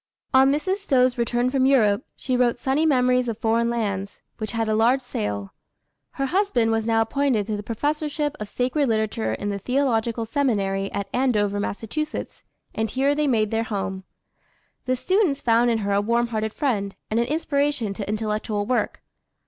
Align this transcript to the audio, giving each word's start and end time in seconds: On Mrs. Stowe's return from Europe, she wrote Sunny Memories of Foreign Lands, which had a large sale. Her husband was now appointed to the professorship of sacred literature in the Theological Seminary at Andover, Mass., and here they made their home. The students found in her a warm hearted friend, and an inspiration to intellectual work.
On 0.33 0.51
Mrs. 0.51 0.77
Stowe's 0.77 1.15
return 1.19 1.51
from 1.51 1.67
Europe, 1.67 2.03
she 2.15 2.35
wrote 2.35 2.57
Sunny 2.57 2.87
Memories 2.87 3.27
of 3.27 3.37
Foreign 3.37 3.69
Lands, 3.69 4.19
which 4.39 4.53
had 4.53 4.67
a 4.67 4.73
large 4.73 5.03
sale. 5.03 5.53
Her 6.13 6.25
husband 6.25 6.71
was 6.71 6.87
now 6.87 7.01
appointed 7.01 7.45
to 7.45 7.55
the 7.55 7.61
professorship 7.61 8.35
of 8.39 8.49
sacred 8.49 8.89
literature 8.89 9.33
in 9.35 9.49
the 9.51 9.59
Theological 9.59 10.25
Seminary 10.25 10.91
at 10.91 11.07
Andover, 11.13 11.59
Mass., 11.59 11.83
and 12.73 12.89
here 12.89 13.13
they 13.13 13.27
made 13.27 13.51
their 13.51 13.61
home. 13.65 14.03
The 14.85 14.95
students 14.95 15.39
found 15.39 15.69
in 15.69 15.77
her 15.85 15.91
a 15.91 16.01
warm 16.01 16.29
hearted 16.29 16.55
friend, 16.55 16.95
and 17.11 17.19
an 17.19 17.27
inspiration 17.27 17.93
to 17.93 18.09
intellectual 18.09 18.65
work. 18.65 19.03